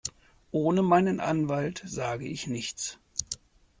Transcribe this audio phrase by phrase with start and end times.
[0.49, 2.97] Ohne meinen Anwalt sage ich nichts.